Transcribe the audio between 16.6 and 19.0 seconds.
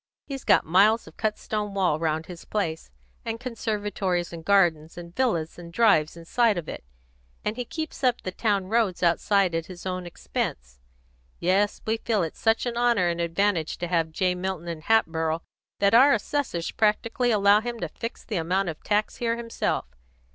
practically allow him to fix the amount of